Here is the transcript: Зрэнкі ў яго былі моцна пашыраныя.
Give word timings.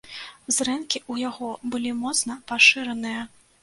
Зрэнкі 0.57 1.01
ў 1.11 1.27
яго 1.29 1.53
былі 1.77 1.95
моцна 2.03 2.43
пашыраныя. 2.53 3.27